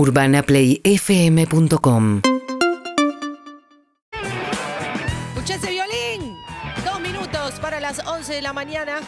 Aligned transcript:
UrbanaPlayFM.com 0.00 2.22
ese 5.50 5.70
violín. 5.70 6.38
Dos 6.86 7.00
minutos 7.00 7.60
para 7.60 7.80
las 7.80 7.98
11 8.06 8.32
de 8.32 8.40
la 8.40 8.54
mañana. 8.54 9.00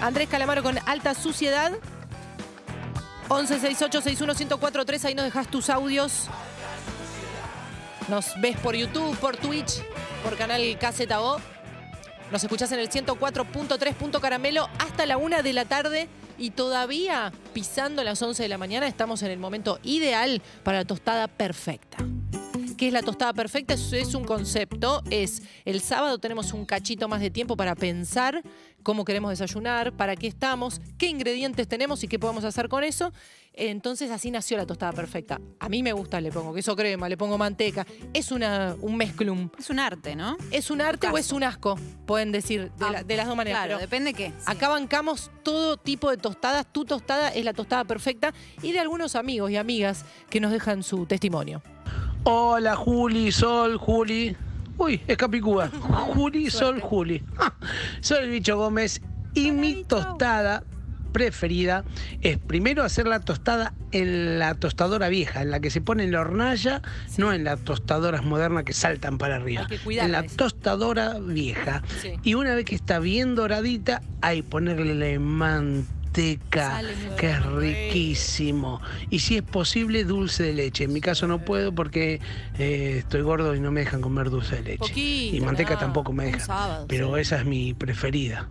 Andrés 0.00 0.28
Calamaro 0.28 0.64
con 0.64 0.76
alta 0.86 1.14
suciedad. 1.14 1.70
1168-61-1043. 3.28 5.04
Ahí 5.04 5.14
nos 5.14 5.26
dejas 5.26 5.46
tus 5.48 5.70
audios. 5.70 6.26
Nos 8.08 8.32
ves 8.40 8.58
por 8.58 8.74
YouTube, 8.74 9.16
por 9.18 9.36
Twitch, 9.36 9.84
por 10.24 10.36
canal 10.36 10.62
KZO. 10.80 11.40
Nos 12.32 12.42
escuchás 12.42 12.72
en 12.72 12.80
el 12.80 12.90
104.3 12.90 13.94
Punto 13.94 14.20
Caramelo 14.20 14.68
hasta 14.80 15.06
la 15.06 15.16
una 15.16 15.42
de 15.42 15.52
la 15.52 15.66
tarde. 15.66 16.08
Y 16.42 16.50
todavía 16.50 17.32
pisando 17.54 18.02
las 18.02 18.20
11 18.20 18.42
de 18.42 18.48
la 18.48 18.58
mañana 18.58 18.88
estamos 18.88 19.22
en 19.22 19.30
el 19.30 19.38
momento 19.38 19.78
ideal 19.84 20.42
para 20.64 20.78
la 20.78 20.84
tostada 20.84 21.28
perfecta. 21.28 21.98
¿Qué 22.82 22.88
es 22.88 22.92
la 22.92 23.02
tostada 23.04 23.32
perfecta? 23.32 23.74
Es, 23.74 23.92
es 23.92 24.12
un 24.16 24.24
concepto. 24.24 25.04
Es 25.08 25.40
el 25.64 25.80
sábado 25.80 26.18
tenemos 26.18 26.52
un 26.52 26.66
cachito 26.66 27.06
más 27.06 27.20
de 27.20 27.30
tiempo 27.30 27.56
para 27.56 27.76
pensar 27.76 28.42
cómo 28.82 29.04
queremos 29.04 29.30
desayunar, 29.30 29.92
para 29.96 30.16
qué 30.16 30.26
estamos, 30.26 30.80
qué 30.98 31.06
ingredientes 31.06 31.68
tenemos 31.68 32.02
y 32.02 32.08
qué 32.08 32.18
podemos 32.18 32.42
hacer 32.42 32.68
con 32.68 32.82
eso. 32.82 33.12
Entonces 33.52 34.10
así 34.10 34.32
nació 34.32 34.56
la 34.56 34.66
tostada 34.66 34.92
perfecta. 34.94 35.40
A 35.60 35.68
mí 35.68 35.80
me 35.84 35.92
gusta, 35.92 36.20
le 36.20 36.32
pongo 36.32 36.52
queso 36.52 36.74
crema, 36.74 37.08
le 37.08 37.16
pongo 37.16 37.38
manteca. 37.38 37.86
Es 38.12 38.32
una, 38.32 38.74
un 38.80 38.96
mezclum. 38.96 39.48
Es 39.56 39.70
un 39.70 39.78
arte, 39.78 40.16
¿no? 40.16 40.36
¿Es 40.50 40.68
un 40.72 40.80
arte 40.80 41.06
o 41.08 41.16
es 41.16 41.30
un 41.30 41.44
asco? 41.44 41.76
Pueden 42.04 42.32
decir 42.32 42.72
de, 42.72 42.84
Ah, 42.84 42.90
la- 42.90 43.04
de 43.04 43.16
las 43.16 43.28
dos 43.28 43.36
maneras. 43.36 43.60
Claro, 43.60 43.74
pero 43.78 43.80
depende 43.80 44.12
qué. 44.12 44.32
Acá 44.44 44.68
bancamos 44.68 45.30
todo 45.44 45.76
tipo 45.76 46.10
de 46.10 46.16
tostadas. 46.16 46.66
Tu 46.72 46.84
tostada 46.84 47.28
es 47.28 47.44
la 47.44 47.52
tostada 47.52 47.84
perfecta 47.84 48.34
y 48.60 48.72
de 48.72 48.80
algunos 48.80 49.14
amigos 49.14 49.52
y 49.52 49.56
amigas 49.56 50.04
que 50.28 50.40
nos 50.40 50.50
dejan 50.50 50.82
su 50.82 51.06
testimonio. 51.06 51.62
Hola 52.24 52.76
Juli, 52.76 53.32
Sol, 53.32 53.76
Juli. 53.78 54.36
Uy, 54.78 55.00
es 55.08 55.16
Capicúa. 55.16 55.68
Juli, 56.14 56.50
Sol, 56.50 56.80
Juli. 56.80 57.20
Ja, 57.36 57.52
Soy 58.00 58.24
el 58.24 58.30
bicho 58.30 58.56
Gómez 58.56 59.00
y 59.34 59.50
mi 59.50 59.82
tostada 59.82 60.62
preferida 61.12 61.84
es 62.20 62.38
primero 62.38 62.84
hacer 62.84 63.08
la 63.08 63.18
tostada 63.20 63.74
en 63.90 64.38
la 64.38 64.54
tostadora 64.54 65.08
vieja, 65.08 65.42
en 65.42 65.50
la 65.50 65.58
que 65.58 65.70
se 65.70 65.80
pone 65.80 66.04
en 66.04 66.12
la 66.12 66.20
hornalla, 66.20 66.80
no 67.18 67.32
en 67.32 67.42
las 67.42 67.60
tostadoras 67.60 68.24
modernas 68.24 68.62
que 68.64 68.72
saltan 68.72 69.18
para 69.18 69.36
arriba. 69.36 69.62
Hay 69.62 69.66
que 69.66 69.78
cuidarla 69.78 70.18
en 70.20 70.26
la 70.26 70.32
tostadora 70.32 71.18
vieja. 71.18 71.82
Sí. 72.00 72.12
Y 72.22 72.34
una 72.34 72.54
vez 72.54 72.64
que 72.64 72.76
está 72.76 73.00
bien 73.00 73.34
doradita, 73.34 74.00
hay 74.20 74.42
ponerle 74.42 75.18
manteca, 76.16 76.82
que 77.18 77.30
es 77.30 77.42
riquísimo. 77.46 78.80
Y 79.10 79.20
si 79.20 79.36
es 79.36 79.42
posible, 79.42 80.04
dulce 80.04 80.42
de 80.44 80.52
leche. 80.54 80.84
En 80.84 80.92
mi 80.92 81.00
caso 81.00 81.26
no 81.26 81.44
puedo 81.44 81.74
porque 81.74 82.20
eh, 82.58 82.96
estoy 82.98 83.22
gordo 83.22 83.54
y 83.54 83.60
no 83.60 83.70
me 83.70 83.80
dejan 83.80 84.00
comer 84.02 84.28
dulce 84.30 84.56
de 84.56 84.62
leche. 84.62 84.78
Poquito, 84.78 85.36
y 85.36 85.40
manteca 85.40 85.74
no. 85.74 85.80
tampoco 85.80 86.12
me 86.12 86.26
dejan. 86.26 86.40
sábado, 86.40 86.86
Pero 86.88 87.14
sí. 87.14 87.20
esa 87.22 87.38
es 87.38 87.44
mi 87.46 87.72
preferida. 87.74 88.48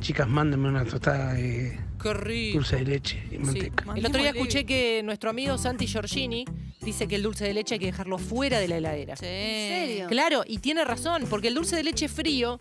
Chicas, 0.00 0.28
mándenme 0.28 0.68
una 0.68 0.84
tostada 0.84 1.34
de 1.34 1.78
Qué 2.02 2.12
rico. 2.14 2.58
dulce 2.58 2.76
de 2.76 2.84
leche 2.84 3.22
y 3.30 3.36
Sí. 3.36 3.38
manteca. 3.38 3.84
El 3.96 4.04
otro 4.06 4.20
día 4.20 4.30
escuché 4.30 4.64
que 4.66 5.02
nuestro 5.04 5.30
amigo 5.30 5.56
Santi 5.56 5.86
Giorgini 5.86 6.44
dice 6.82 7.06
que 7.06 7.14
el 7.14 7.22
dulce 7.22 7.44
de 7.44 7.54
leche 7.54 7.74
hay 7.74 7.78
que 7.78 7.86
dejarlo 7.86 8.18
fuera 8.18 8.58
de 8.58 8.68
la 8.68 8.76
heladera. 8.78 9.16
Sí. 9.16 9.24
serio? 9.24 10.06
Claro, 10.08 10.42
y 10.46 10.58
tiene 10.58 10.84
razón, 10.84 11.24
porque 11.30 11.48
el 11.48 11.54
dulce 11.54 11.76
de 11.76 11.84
leche 11.84 12.08
frío 12.08 12.58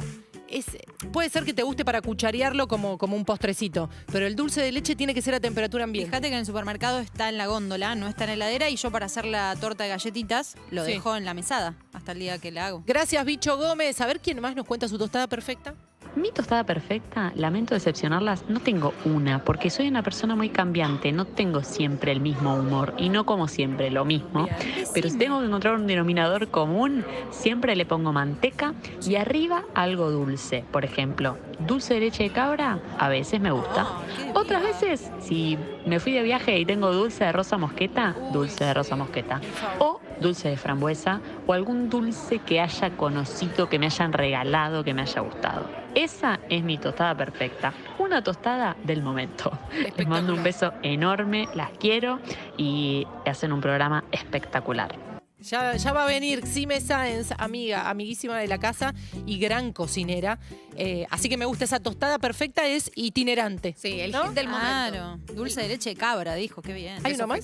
es, 0.58 0.66
puede 1.12 1.30
ser 1.30 1.44
que 1.46 1.54
te 1.54 1.64
guste 1.64 1.84
para 1.86 2.02
cucharearlo 2.02 2.68
como, 2.68 2.98
como 2.98 3.16
un 3.16 3.26
postrecito, 3.26 3.90
pero 4.12 4.26
el 4.28 4.36
dulce 4.36 4.62
de 4.62 4.72
leche 4.72 4.96
tiene 4.96 5.14
que 5.14 5.22
ser 5.22 5.34
a 5.36 5.40
temperatura 5.40 5.84
ambiente. 5.84 6.10
Fíjate 6.12 6.28
que 6.30 6.34
en 6.34 6.40
el 6.42 6.46
supermercado 6.46 7.00
está 7.00 7.30
en 7.30 7.38
la 7.38 7.48
góndola, 7.48 7.96
no 7.96 8.08
está 8.08 8.24
en 8.24 8.30
la 8.30 8.34
heladera, 8.36 8.70
y 8.70 8.76
yo 8.76 8.92
para 8.92 9.06
hacer 9.08 9.26
la 9.26 9.56
torta 9.60 9.84
de 9.84 9.90
galletitas 9.90 10.56
lo 10.72 10.86
Sí. 10.86 10.92
dejo 10.94 11.16
en 11.16 11.26
la 11.26 11.34
mesada 11.34 11.76
hasta 11.94 12.12
el 12.14 12.20
día 12.20 12.38
que 12.38 12.52
la 12.52 12.68
hago. 12.68 12.84
Gracias, 12.86 13.24
Bicho 13.26 13.58
Gómez. 13.58 14.00
A 14.02 14.06
ver 14.06 14.20
quién 14.20 14.40
más 14.40 14.56
nos 14.56 14.66
cuenta 14.66 14.88
su 14.88 14.98
tostada 14.98 15.28
perfecta. 15.28 15.74
Mi 16.16 16.32
tostada 16.32 16.64
perfecta, 16.64 17.32
lamento 17.36 17.74
decepcionarlas, 17.74 18.46
no 18.48 18.60
tengo 18.60 18.94
una, 19.04 19.44
porque 19.44 19.72
soy 19.72 19.88
una 19.88 20.04
persona 20.04 20.36
muy 20.36 20.50
cambiante, 20.50 21.12
no 21.12 21.26
tengo 21.26 21.64
siempre 21.64 22.12
el 22.12 22.20
mismo 22.20 22.56
humor 22.56 22.94
y 22.98 23.10
no 23.10 23.26
como 23.26 23.48
siempre 23.48 23.90
lo 23.90 24.06
mismo. 24.06 24.48
Pero 24.94 25.10
si 25.10 25.18
tengo 25.18 25.40
que 25.40 25.48
encontrar 25.48 25.74
un 25.74 25.88
denominador 25.88 26.50
común, 26.50 27.04
siempre 27.32 27.76
le 27.76 27.88
pongo 27.88 28.14
manteca 28.14 28.76
y 29.04 29.16
arriba 29.16 29.64
algo 29.74 30.12
dulce. 30.12 30.64
Por 30.72 30.86
ejemplo, 30.86 31.38
dulce 31.60 31.96
de 31.96 32.02
leche 32.02 32.24
de 32.24 32.30
cabra, 32.30 32.80
a 33.00 33.10
veces 33.10 33.42
me 33.42 33.50
gusta. 33.50 33.88
Ah, 33.88 34.02
Otras 34.36 34.62
veces, 34.62 35.10
si 35.20 35.58
me 35.88 36.00
fui 36.00 36.12
de 36.12 36.22
viaje 36.22 36.60
y 36.60 36.66
tengo 36.66 36.94
dulce 36.94 37.24
de 37.26 37.32
rosa 37.32 37.58
mosqueta, 37.58 38.16
dulce 38.32 38.66
de 38.66 38.74
rosa 38.76 38.96
mosqueta. 38.96 39.42
O 39.80 40.00
dulce 40.24 40.50
de 40.50 40.58
frambuesa 40.58 41.22
o 41.46 41.54
algún 41.54 41.90
dulce 41.90 42.40
que 42.40 42.60
haya 42.60 42.98
conocido, 42.98 43.70
que 43.70 43.78
me 43.78 43.86
hayan 43.86 44.14
regalado, 44.14 44.84
que 44.84 44.94
me 44.94 45.04
haya 45.04 45.22
gustado. 45.22 45.70
Esa 45.94 46.40
es 46.50 46.64
mi 46.64 46.80
tostada 46.80 47.16
perfecta. 47.16 47.74
Una 48.00 48.24
tostada 48.24 48.76
del 48.84 49.04
momento. 49.04 49.52
Les 49.96 50.08
mando 50.08 50.34
un 50.34 50.44
beso 50.44 50.74
enorme, 50.82 51.48
las 51.54 51.70
quiero 51.78 52.20
y 52.58 53.06
hacen 53.26 53.54
un 53.54 53.62
programa 53.62 54.04
espectacular. 54.12 55.13
Ya, 55.44 55.76
ya 55.76 55.92
va 55.92 56.04
a 56.04 56.08
venir 56.08 56.42
Xime 56.48 56.80
Sáenz, 56.80 57.32
amiga, 57.38 57.90
amiguísima 57.90 58.40
de 58.40 58.48
la 58.48 58.60
casa 58.60 58.94
y 59.26 59.40
gran 59.40 59.74
cocinera. 59.74 60.40
Eh, 60.78 61.06
así 61.10 61.28
que 61.28 61.36
me 61.36 61.46
gusta 61.46 61.66
esa 61.66 61.82
tostada 61.82 62.18
perfecta, 62.18 62.66
es 62.66 62.90
itinerante. 62.96 63.76
Sí, 63.78 64.00
el 64.00 64.14
¿no? 64.14 64.24
hit 64.24 64.34
del 64.34 64.48
Claro. 64.48 65.20
Dulce 65.34 65.62
de 65.62 65.68
leche 65.68 65.90
de 65.90 65.96
cabra, 65.98 66.36
dijo, 66.36 66.62
qué 66.62 66.74
bien. 66.74 67.00
¿Hay 67.04 67.14
uno 67.16 67.28
más? 67.28 67.42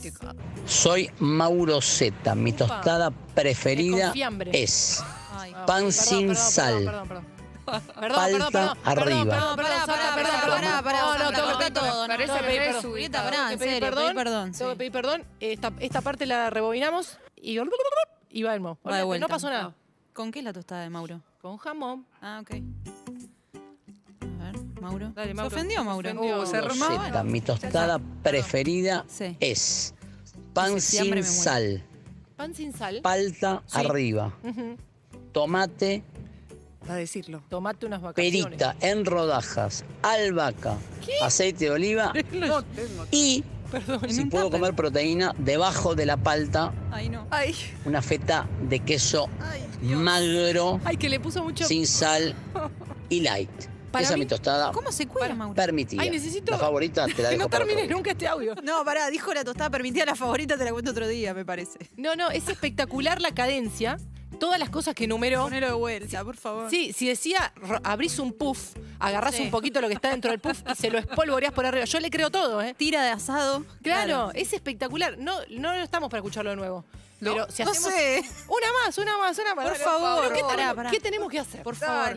Soy 0.66 1.12
Mauro 1.20 1.82
Zeta. 1.82 2.36
Mi 2.36 2.54
tostada 2.54 3.12
preferida 3.12 4.14
es 4.54 5.04
pan 5.66 5.66
perdón, 5.66 5.92
sin 5.92 6.28
perdón, 6.30 6.36
sal. 6.36 7.26
Perdón, 7.72 8.25
perdón, 8.31 8.52
perdón. 8.52 8.78
Arriba. 8.84 9.24
Perdón, 9.24 9.56
perdón, 9.56 9.56
Pará, 9.56 9.85
pará, 9.85 10.16
perdón, 10.16 10.16
pará, 10.16 10.41
perdón. 10.41 10.62
pará, 10.62 10.81
pará, 10.84 11.02
No, 11.02 11.18
no, 11.18 11.31
tengo 11.31 11.47
que 11.47 11.57
pedir 11.57 11.74
perdón. 11.74 12.07
Tengo 12.07 12.44
que 12.96 13.09
perdón. 13.09 13.12
pará, 13.12 13.52
en 13.53 13.59
serio, 13.59 13.74
pedí 13.74 13.80
perdón. 13.81 14.16
perdón, 14.16 14.52
Tengo 14.52 14.72
que 14.72 14.78
pedir 14.78 14.91
perdón. 14.91 15.24
Esta, 15.40 15.72
esta 15.80 16.02
parte 16.02 16.25
la 16.25 16.50
rebobinamos 16.50 17.18
y 17.35 17.57
y 18.31 18.44
va 18.44 18.53
el 18.53 18.59
mo. 18.59 18.78
Va 18.88 18.97
de 18.97 19.03
vuelta. 19.03 19.25
No 19.25 19.30
pasó 19.30 19.50
nada. 19.50 19.74
¿Con 20.13 20.31
qué 20.31 20.40
es 20.40 20.46
la 20.46 20.53
tostada 20.53 20.81
de 20.84 20.90
Mauro? 20.90 21.22
Con 21.41 21.57
jamón. 21.57 22.06
Ah, 22.22 22.40
ok. 22.41 22.52
A 24.40 24.44
ver, 24.51 24.56
Mauro. 24.81 25.12
Dale, 25.16 25.34
Mauro. 25.34 25.50
¿Se 25.50 25.56
ofendió, 25.56 25.84
Mauro? 25.84 26.09
Se 26.12 26.18
ofendió. 26.18 26.41
Uh, 26.41 26.46
se. 26.46 27.24
Mi 27.24 27.41
tostada 27.41 28.00
preferida 28.24 29.06
Sí. 29.07 29.36
es 29.40 29.94
pan 30.53 30.80
sin 30.81 31.24
sal, 31.24 31.84
Pan 32.36 32.53
sin 32.53 32.74
sal. 32.74 33.00
palta 33.01 33.63
Sí. 33.66 33.80
arriba, 33.80 34.34
tomate, 35.31 36.03
Para 36.90 37.02
decirlo. 37.02 37.44
Tomate 37.50 37.86
unas 37.86 38.02
vacaciones. 38.02 38.44
perita 38.46 38.76
en 38.82 39.06
rodajas, 39.06 39.86
albahaca, 40.02 40.76
aceite 41.22 41.66
de 41.66 41.72
oliva 41.72 42.12
No 42.34 42.64
tengo. 42.64 43.06
y, 43.12 43.44
En 44.02 44.12
si 44.12 44.26
puedo 44.26 44.46
tupper. 44.46 44.60
comer 44.60 44.74
proteína, 44.76 45.36
debajo 45.38 45.94
de 45.94 46.08
la 46.08 46.18
palta, 46.18 46.74
Ay, 46.92 47.10
no. 47.10 47.28
Ay, 47.30 47.54
una 47.86 48.02
feta 48.02 48.48
de 48.68 48.80
queso 48.80 49.30
ay, 49.40 49.62
magro, 49.94 50.82
Ay, 50.84 50.98
que 50.98 51.10
le 51.10 51.20
puso 51.20 51.44
mucho. 51.44 51.64
sin 51.66 51.86
sal 51.86 52.34
y 53.10 53.22
light. 53.22 53.52
Para 53.92 54.04
Esa 54.06 54.14
es 54.14 54.18
mí- 54.20 54.26
mi 54.26 54.28
tostada 54.30 54.72
¿Cómo 54.72 54.92
se 54.92 55.08
cuida, 55.08 55.34
Mauro? 55.36 55.54
permitida. 55.54 56.02
Ay, 56.02 56.10
necesito- 56.10 56.52
La 56.54 56.58
favorita 56.58 57.06
te 57.06 57.22
la 57.22 57.30
Que 57.30 57.36
dejo 57.36 57.44
no 57.44 57.50
para 57.50 57.64
otro 57.64 57.68
termine 57.68 57.88
día. 57.88 57.96
nunca 57.96 58.12
este 58.12 58.28
audio. 58.28 58.56
No, 58.64 58.84
pará, 58.84 59.10
dijo 59.12 59.32
la 59.34 59.44
tostada 59.44 59.70
permitida 59.70 60.06
la 60.06 60.16
favorita, 60.16 60.58
te 60.58 60.64
la 60.66 60.72
cuento 60.72 60.90
otro 60.90 61.08
día, 61.08 61.36
me 61.36 61.46
parece. 61.46 61.78
No, 61.98 62.16
no, 62.16 62.32
es 62.32 62.48
espectacular 62.50 63.22
la 63.22 63.32
cadencia. 63.32 63.98
Todas 64.40 64.60
las 64.60 64.70
cosas 64.70 64.94
que 64.96 65.06
enumeró. 65.06 65.44
Ponelo 65.44 65.68
de 65.68 65.74
vuelta, 65.74 66.24
por 66.24 66.38
favor. 66.38 66.70
Sí, 66.70 66.94
si 66.94 67.08
decía 67.08 67.52
abrís 67.84 68.20
un 68.20 68.32
puff, 68.34 68.76
agarrás 69.00 69.36
Sí. 69.36 69.44
un 69.44 69.52
poquito 69.52 69.82
lo 69.82 69.88
que 69.88 69.96
está 69.96 70.10
dentro 70.12 70.32
del 70.32 70.40
puff 70.40 70.62
y 70.72 70.76
se 70.76 70.90
lo 70.90 70.98
espolvoreás 71.00 71.52
por 71.54 71.66
arriba. 71.66 71.86
Yo 71.86 72.00
le 72.00 72.10
creo 72.10 72.30
todo, 72.30 72.62
¿eh? 72.62 72.74
Tira 72.78 73.04
de 73.04 73.10
asado. 73.10 73.66
Claro, 73.82 74.32
es 74.34 74.54
espectacular. 74.54 75.18
No, 75.18 75.34
no 75.50 75.74
estamos 75.74 76.10
para 76.10 76.20
escucharlo 76.20 76.52
de 76.52 76.56
nuevo. 76.56 76.86
No, 77.22 77.34
Pero 77.34 77.48
si 77.52 77.64
no 77.66 77.72
hacemos. 77.72 77.94
sé. 77.94 78.24
Una 78.48 78.68
más, 78.86 78.98
una 78.98 79.18
más, 79.18 79.38
una 79.40 79.54
más. 79.56 79.68
Por 79.68 79.78
favor. 79.78 80.22
¿Pero 80.30 80.36
¿Qué, 80.36 80.56
tenemos, 80.56 80.75
pará. 80.75 80.90
qué 80.92 81.00
tenemos 81.02 81.30
que 81.30 81.40
hacer? 81.40 81.64
Por 81.64 81.75
favor. 81.75 82.16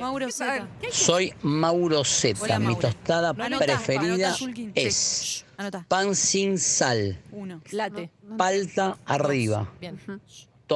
Mauro 0.00 0.30
Zeta. 0.32 0.66
Soy 0.90 1.34
Mauro 1.42 2.02
Zeta. 2.04 2.40
Hola, 2.42 2.58
Mi 2.58 2.66
Mauro. 2.68 2.80
tostada 2.80 3.34
preferida 3.34 4.34
anotá, 4.34 4.70
es 4.74 5.44
Anota. 5.58 5.84
pan 5.88 6.14
sin 6.14 6.58
sal, 6.58 7.20
Uno, 7.32 7.60
Late. 7.70 8.10
palta 8.38 8.96
arriba, 9.04 9.70
Bien. 9.78 10.00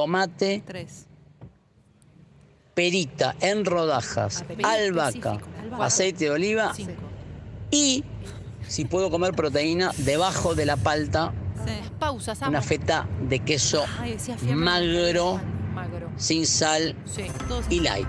Tomate, 0.01 0.63
tres. 0.65 1.05
perita 2.73 3.35
en 3.41 3.65
rodajas, 3.65 4.43
Ah, 4.63 4.73
albahaca, 4.73 5.33
específico, 5.33 5.83
aceite 5.83 6.25
de 6.25 6.31
oliva 6.31 6.73
Cinco. 6.73 6.93
y, 7.71 8.03
si 8.67 8.85
puedo 8.85 9.09
comer 9.11 9.33
proteína, 9.33 9.91
debajo 9.97 10.55
de 10.55 10.65
la 10.65 10.77
palta, 10.77 11.33
Sí. 11.65 11.73
Pausas, 11.99 12.41
amo. 12.41 12.49
una 12.51 12.61
feta 12.61 13.05
de 13.27 13.39
queso 13.39 13.83
Ay, 13.99 14.17
magro, 14.55 15.41
Magro. 15.73 16.09
sin 16.15 16.45
sal 16.45 16.95
Sí. 17.05 17.25
Y 17.69 17.81
light. 17.81 18.07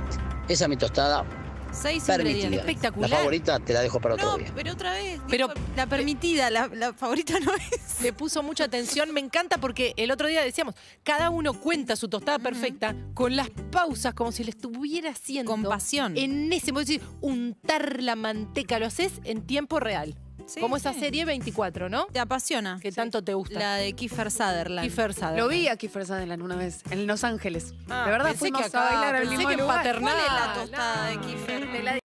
Esa 0.49 0.65
es 0.65 0.69
mi 0.69 0.77
tostada 0.77 1.25
Seis 1.73 2.09
ingredientes. 2.09 2.61
Espectacular. 2.61 3.11
La 3.11 3.17
favorita 3.19 3.59
te 3.61 3.73
la 3.73 3.81
dejo 3.83 4.01
para 4.01 4.15
otro 4.15 4.27
No, 4.33 4.39
día. 4.39 4.53
pero 4.55 4.73
otra 4.73 4.93
vez. 4.93 5.21
Pero- 5.29 5.49
dijo, 5.49 5.61
la 5.77 5.87
permitida, 5.87 6.51
la, 6.51 6.67
la 6.69 6.93
favorita 6.93 7.39
no 7.41 7.53
es. 7.55 8.01
Le 8.03 8.13
puso 8.13 8.43
mucha 8.43 8.65
atención. 8.65 9.13
Me 9.13 9.21
encanta 9.21 9.59
porque 9.59 9.93
el 9.97 10.11
otro 10.11 10.29
día 10.29 10.43
decíamos, 10.43 10.75
cada 11.03 11.31
uno 11.31 11.53
cuenta 11.55 11.97
su 11.97 12.09
tostada 12.09 12.39
perfecta 12.39 12.95
con 13.15 13.37
las 13.37 13.51
pausas, 13.71 14.15
como 14.15 14.33
si 14.33 14.43
le 14.45 14.51
estuviera 14.51 15.11
haciendo. 15.11 15.51
Con 15.53 15.63
pasión. 15.63 16.17
En 16.17 16.53
ese, 16.53 16.73
decís, 16.73 17.01
untar 17.21 18.03
la 18.03 18.17
manteca, 18.17 18.79
lo 18.79 18.87
haces 18.87 19.13
en 19.25 19.43
tiempo 19.47 19.81
real. 19.81 20.17
Sí, 20.51 20.61
como 20.61 20.77
esa 20.77 20.93
sí. 20.93 20.99
serie 21.01 21.25
24, 21.25 21.89
¿no? 21.89 22.07
Te 22.07 22.19
apasiona. 22.19 22.79
Que 22.83 22.91
tanto 22.91 23.23
te 23.23 23.35
gusta. 23.35 23.59
La 23.59 23.75
de 23.77 23.93
Kiefer 23.93 24.33
Sutherland. 24.33 24.81
Kiefer 24.81 25.15
Sutherland. 25.15 25.39
Lo 25.39 25.49
vi 25.49 25.69
a 25.69 25.77
Kiefer 25.77 26.05
Sutherland 26.05 26.43
una 26.43 26.57
vez, 26.57 26.81
en 26.91 27.07
Los 27.07 27.23
Ángeles. 27.23 27.73
Ah, 27.89 28.05
de 28.05 28.11
verdad, 28.11 28.29
pensé 28.31 28.39
fuimos 28.41 28.63
que 28.63 28.67
acá, 28.67 28.89
a 28.89 28.93
bailar 28.95 29.15
al 29.15 29.29
mismo 29.29 29.49
que 29.49 29.57
lugar. 29.57 29.77
Paternal. 29.77 30.13
¿Cuál 30.13 30.27
es 30.27 30.47
la 30.47 30.55
tostada 30.55 31.07
de 31.07 31.21
Kiefer? 31.21 31.71
De 31.71 31.83
la 31.85 31.99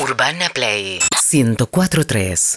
Urbana 0.00 0.48
Play 0.54 1.00
1043 1.30 2.54